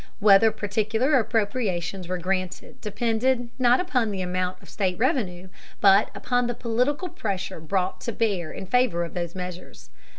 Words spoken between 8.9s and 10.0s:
of those measures.